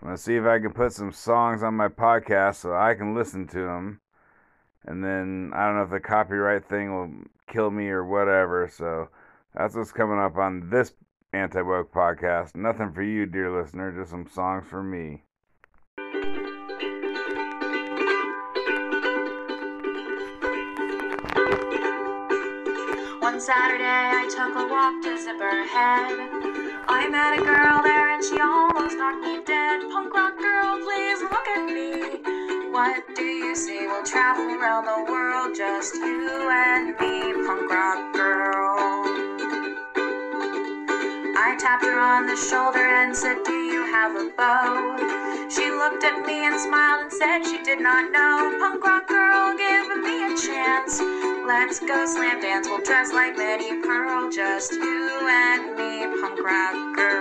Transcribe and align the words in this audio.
I'm 0.00 0.08
gonna 0.08 0.16
see 0.16 0.36
if 0.36 0.44
I 0.44 0.58
can 0.58 0.72
put 0.72 0.94
some 0.94 1.12
songs 1.12 1.62
on 1.62 1.74
my 1.74 1.88
podcast 1.88 2.56
so 2.56 2.74
I 2.74 2.94
can 2.94 3.14
listen 3.14 3.46
to 3.48 3.58
them. 3.58 4.00
And 4.86 5.04
then 5.04 5.52
I 5.54 5.66
don't 5.66 5.76
know 5.76 5.82
if 5.82 5.90
the 5.90 6.00
copyright 6.00 6.66
thing 6.66 6.94
will 6.94 7.10
kill 7.46 7.70
me 7.70 7.88
or 7.88 8.04
whatever. 8.04 8.70
So 8.74 9.08
that's 9.54 9.74
what's 9.74 9.92
coming 9.92 10.18
up 10.18 10.38
on 10.38 10.70
this 10.70 10.94
anti 11.34 11.60
woke 11.60 11.92
podcast. 11.92 12.56
Nothing 12.56 12.92
for 12.92 13.02
you, 13.02 13.26
dear 13.26 13.50
listener, 13.54 13.92
just 13.92 14.10
some 14.10 14.26
songs 14.26 14.66
for 14.70 14.82
me. 14.82 15.22
One 23.20 23.38
Saturday 23.38 23.84
I 23.84 24.26
took 24.30 24.56
a 24.56 24.66
walk 24.66 25.02
to 25.02 25.10
Zipperhead. 25.10 26.40
I 26.88 27.06
met 27.10 27.38
a 27.38 27.44
girl 27.44 27.89
and 28.20 28.28
she 28.28 28.40
almost 28.40 28.98
knocked 28.98 29.24
me 29.24 29.40
dead. 29.46 29.80
Punk 29.90 30.12
rock 30.12 30.36
girl, 30.38 30.78
please 30.84 31.22
look 31.22 31.46
at 31.48 31.64
me. 31.72 32.20
What 32.70 33.02
do 33.16 33.24
you 33.24 33.56
see? 33.56 33.86
We'll 33.86 34.04
travel 34.04 34.44
around 34.44 34.84
the 34.84 35.10
world, 35.10 35.56
just 35.56 35.94
you 35.94 36.50
and 36.50 36.88
me, 37.00 37.32
punk 37.46 37.70
rock 37.70 38.12
girl. 38.12 38.76
I 41.36 41.56
tapped 41.58 41.84
her 41.84 41.98
on 41.98 42.26
the 42.26 42.36
shoulder 42.36 42.84
and 42.84 43.16
said, 43.16 43.38
Do 43.44 43.52
you 43.52 43.86
have 43.86 44.12
a 44.12 44.28
beau? 44.36 45.48
She 45.48 45.70
looked 45.70 46.04
at 46.04 46.26
me 46.26 46.44
and 46.44 46.60
smiled 46.60 47.04
and 47.04 47.12
said 47.12 47.44
she 47.44 47.62
did 47.62 47.80
not 47.80 48.12
know. 48.12 48.54
Punk 48.60 48.84
rock 48.84 49.08
girl, 49.08 49.56
give 49.56 49.88
me 50.04 50.24
a 50.28 50.36
chance. 50.36 51.00
Let's 51.46 51.80
go 51.80 52.04
slam 52.04 52.42
dance. 52.42 52.68
We'll 52.68 52.82
dress 52.82 53.12
like 53.12 53.36
Minnie 53.36 53.80
Pearl, 53.82 54.30
just 54.30 54.72
you 54.72 55.08
and 55.26 55.74
me, 55.76 56.20
punk 56.20 56.38
rock 56.44 56.96
girl. 56.96 57.19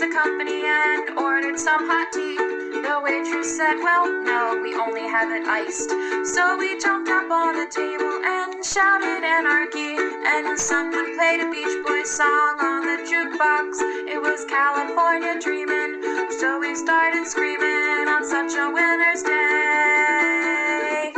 Pizza 0.00 0.16
Company 0.16 0.62
and 0.64 1.18
ordered 1.18 1.58
some 1.58 1.86
hot 1.86 2.10
tea. 2.10 2.34
The 2.34 3.00
waitress 3.04 3.54
said, 3.54 3.76
Well, 3.84 4.08
no, 4.24 4.58
we 4.62 4.74
only 4.74 5.02
have 5.02 5.28
it 5.30 5.46
iced. 5.46 5.90
So 6.24 6.56
we 6.56 6.80
jumped 6.80 7.10
up 7.10 7.30
on 7.30 7.52
the 7.52 7.68
table 7.68 8.08
and 8.24 8.64
shouted 8.64 9.22
anarchy. 9.22 10.00
And 10.24 10.58
someone 10.58 11.14
played 11.16 11.44
a 11.44 11.50
Beach 11.50 11.84
Boys 11.84 12.08
song 12.08 12.56
on 12.60 12.80
the 12.88 13.04
jukebox. 13.04 13.76
It 14.08 14.16
was 14.16 14.46
California 14.48 15.36
Dreamin'. 15.38 16.32
So 16.40 16.58
we 16.58 16.74
started 16.74 17.26
screaming 17.26 18.08
on 18.08 18.24
such 18.24 18.56
a 18.56 18.72
winter's 18.72 19.22
day. 19.22 21.12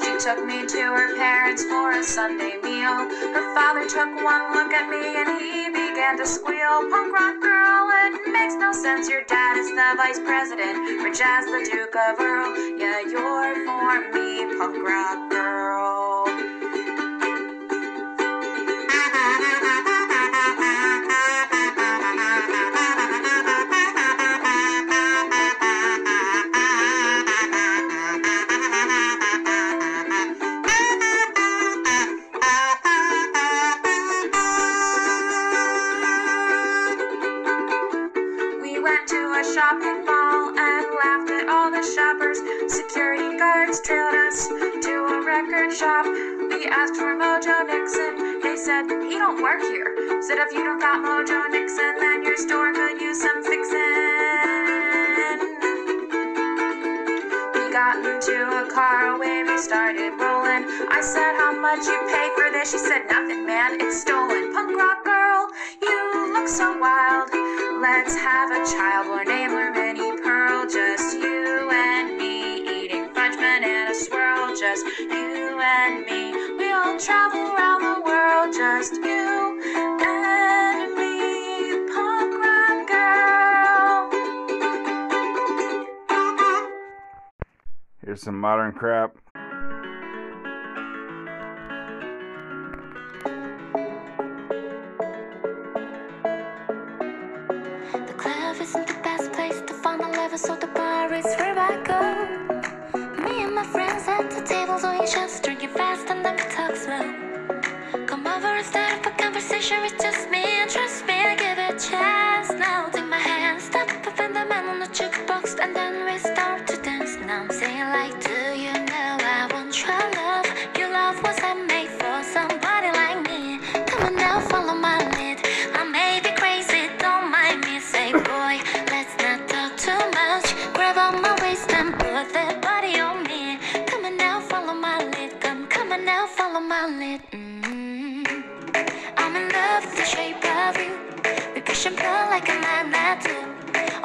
She 0.00 0.16
took 0.24 0.40
me 0.46 0.64
to 0.64 0.80
her 0.80 1.16
parents 1.20 1.64
for 1.64 1.92
a 1.92 2.02
Sunday 2.02 2.56
meal. 2.64 2.96
Her 3.36 3.54
father 3.54 3.84
took 3.84 4.24
one 4.24 4.56
look 4.56 4.72
at 4.72 4.88
me 4.88 5.20
and 5.20 5.38
he 5.38 5.81
began 6.02 6.18
to 6.18 6.26
squeal. 6.26 6.90
Punk 6.90 7.14
rock 7.14 7.40
girl, 7.40 7.88
it 7.92 8.32
makes 8.32 8.54
no 8.54 8.72
sense. 8.72 9.08
Your 9.08 9.22
dad 9.22 9.56
is 9.56 9.68
the 9.68 9.94
vice 9.96 10.18
president, 10.18 11.04
Rich 11.04 11.20
as 11.22 11.44
the 11.44 11.68
Duke 11.70 11.94
of 11.94 12.18
Earl. 12.18 12.76
Yeah, 12.76 13.02
you're 13.02 13.54
for 13.64 14.12
me, 14.12 14.58
punk 14.58 14.84
rock 14.84 15.30
girl. 15.30 15.51
Work 49.42 49.60
here. 49.62 50.22
Said 50.22 50.38
if 50.38 50.52
you 50.52 50.62
don't 50.62 50.78
got 50.78 51.02
Mojo 51.02 51.50
Nixon, 51.50 51.98
then 51.98 52.22
your 52.22 52.36
store 52.36 52.72
could 52.72 53.00
use 53.00 53.20
some 53.20 53.42
fixin'. 53.42 53.82
We 57.58 57.72
got 57.74 57.98
into 58.06 58.38
a 58.38 58.70
car 58.70 59.16
away, 59.16 59.42
we 59.42 59.58
started 59.58 60.14
rolling. 60.14 60.62
I 60.88 61.00
said, 61.02 61.34
How 61.42 61.50
much 61.58 61.86
you 61.90 61.98
pay 62.06 62.30
for 62.38 62.52
this? 62.52 62.70
She 62.70 62.78
said, 62.78 63.02
Nothing, 63.10 63.44
man, 63.44 63.80
it's 63.80 64.00
stolen. 64.00 64.54
Punk 64.54 64.78
rock 64.78 65.04
girl, 65.04 65.50
you 65.82 66.32
look 66.32 66.46
so 66.46 66.78
wild. 66.78 67.28
Let's 67.82 68.14
have 68.14 68.52
a 68.54 68.62
child. 68.64 69.08
We'll 69.08 69.24
name 69.24 69.41
Here's 88.12 88.24
some 88.24 88.38
modern 88.38 88.72
crap. 88.72 89.16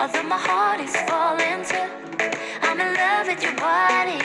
Although 0.07 0.23
my 0.23 0.37
heart 0.37 0.79
is 0.79 0.95
falling 1.03 1.65
too. 1.67 1.83
I'm 2.61 2.79
in 2.79 2.93
love 2.95 3.27
with 3.27 3.43
your 3.43 3.55
body. 3.55 4.23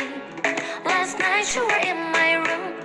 Last 0.84 1.18
night 1.18 1.52
you 1.56 1.66
were 1.66 1.82
in 1.82 1.98
my 2.12 2.34
room. 2.34 2.76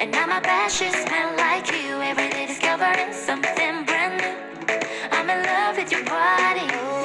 And 0.00 0.10
now 0.10 0.26
my 0.26 0.40
bed 0.40 0.70
sheets 0.70 1.04
smell 1.04 1.36
like 1.36 1.70
you. 1.70 2.00
Every 2.00 2.30
day 2.30 2.46
discovering 2.46 3.12
something 3.12 3.84
brand 3.84 4.22
new. 4.22 4.36
I'm 5.12 5.28
in 5.28 5.44
love 5.44 5.76
with 5.76 5.92
your 5.92 6.04
body. 6.04 6.95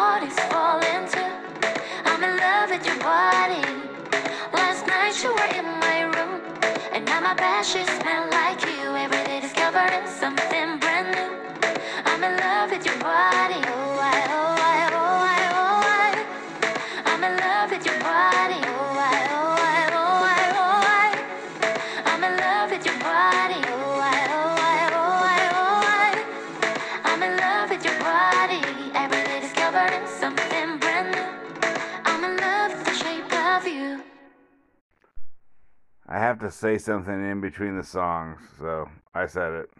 falling 0.00 1.06
too. 1.12 1.32
I'm 2.06 2.24
in 2.24 2.36
love 2.38 2.70
with 2.70 2.86
your 2.86 2.98
body. 3.00 3.62
Last 4.50 4.86
night 4.86 5.14
you 5.22 5.30
were 5.30 5.52
in 5.58 5.66
my 5.84 6.00
room, 6.14 6.40
and 6.92 7.04
now 7.04 7.20
my 7.20 7.34
bed 7.34 7.66
sheets 7.66 7.92
smell 7.98 8.26
like 8.30 8.62
you. 8.62 8.96
Every 8.96 9.22
day 9.24 9.40
discovering 9.40 10.06
something 10.06 10.78
brand 10.78 11.08
new. 11.16 11.30
I'm 12.06 12.24
in 12.24 12.34
love 12.38 12.70
with 12.70 12.86
your 12.86 12.98
body. 12.98 13.60
Oh, 13.66 13.98
I 14.00 14.26
oh. 14.30 14.59
I 36.12 36.18
have 36.18 36.40
to 36.40 36.50
say 36.50 36.76
something 36.76 37.30
in 37.30 37.40
between 37.40 37.76
the 37.76 37.84
songs, 37.84 38.40
so 38.58 38.88
I 39.14 39.26
said 39.26 39.52
it. 39.52 39.70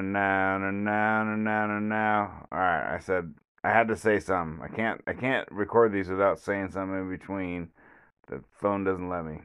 no, 0.00 0.58
no, 0.58 0.70
no, 0.70 1.24
no, 1.24 1.36
no, 1.36 1.66
no, 1.66 1.78
now. 1.78 2.46
All 2.52 2.58
right, 2.58 2.94
I 2.94 2.98
said 2.98 3.34
I 3.64 3.70
had 3.70 3.88
to 3.88 3.96
say 3.96 4.20
something. 4.20 4.64
I 4.64 4.74
can't 4.74 5.00
I 5.06 5.12
can't 5.14 5.48
record 5.50 5.92
these 5.92 6.08
without 6.08 6.38
saying 6.38 6.70
something 6.72 6.98
in 6.98 7.10
between. 7.10 7.70
The 8.28 8.42
phone 8.52 8.84
doesn't 8.84 9.08
let 9.08 9.24
me. 9.24 9.40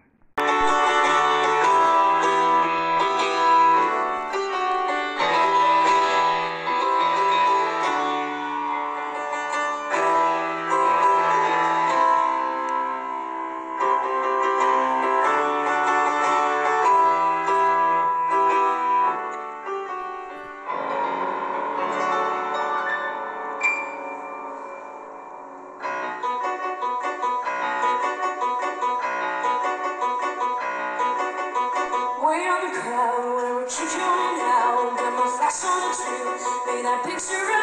that 36.83 37.01
picture 37.05 37.33
of 37.33 37.62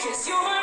kiss 0.00 0.26
your 0.28 0.59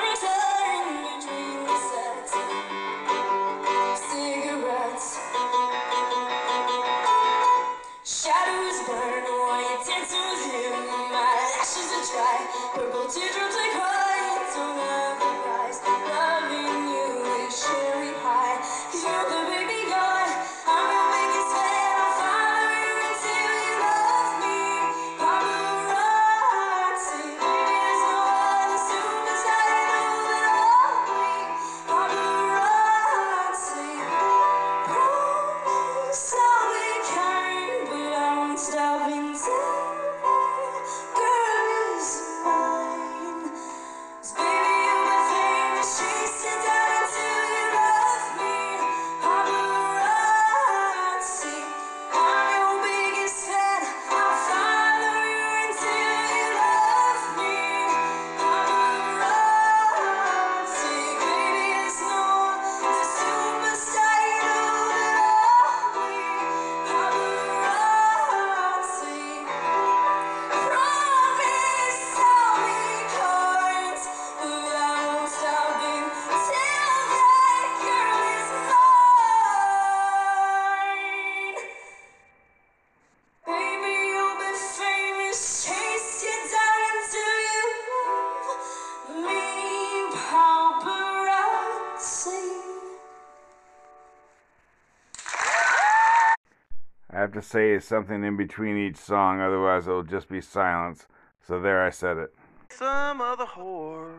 to 97.37 97.47
say 97.47 97.79
something 97.79 98.23
in 98.23 98.35
between 98.35 98.77
each 98.77 98.97
song, 98.97 99.39
otherwise 99.39 99.87
it'll 99.87 100.03
just 100.03 100.27
be 100.27 100.41
silence. 100.41 101.05
So 101.47 101.59
there 101.59 101.85
I 101.85 101.91
said 101.91 102.17
it. 102.17 102.33
Some 102.69 103.21
other 103.21 103.45
whore 103.45 104.15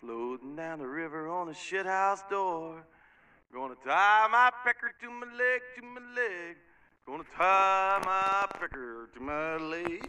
floating 0.00 0.56
down 0.56 0.78
the 0.78 0.86
river 0.86 1.28
on 1.28 1.48
a 1.48 1.52
shithouse 1.52 2.28
door. 2.30 2.84
Gonna 3.52 3.74
tie 3.84 4.28
my 4.30 4.50
pecker 4.64 4.92
to 5.00 5.10
my 5.10 5.26
leg, 5.26 5.60
to 5.76 5.82
my 5.82 6.00
leg. 6.14 6.56
Gonna 7.06 7.24
tie 7.36 8.00
my 8.04 8.46
pecker 8.58 9.08
to 9.14 9.20
my 9.20 9.56
leg. 9.56 10.08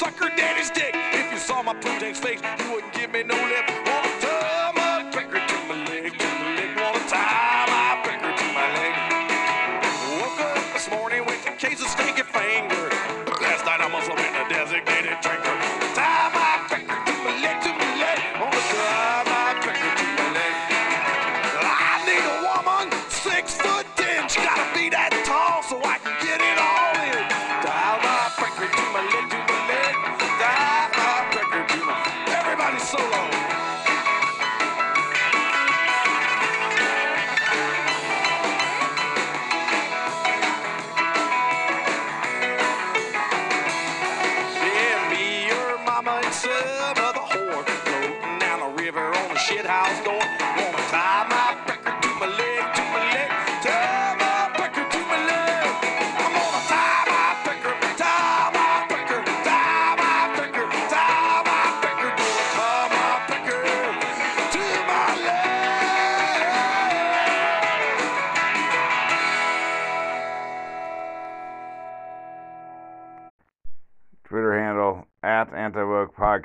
sucker 0.00 0.30
daddy's 0.34 0.70
dick. 0.70 0.94
If 1.12 1.30
you 1.30 1.38
saw 1.38 1.62
my 1.62 1.74
poo 1.74 1.90
face, 2.14 2.40
you 2.58 2.72
wouldn't 2.72 2.94
give 2.94 3.12
me 3.12 3.22
no 3.22 3.34
lip. 3.34 3.89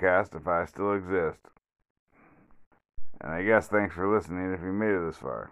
podcast 0.06 0.36
if 0.36 0.48
I 0.48 0.66
still 0.66 0.94
exist. 0.94 1.40
And 3.22 3.32
I 3.32 3.44
guess 3.44 3.68
thanks 3.68 3.96
for 3.96 4.14
listening 4.14 4.54
if 4.54 4.62
you 4.62 4.72
made 4.72 4.94
it 4.94 5.06
this 5.06 5.18
far. 5.18 5.52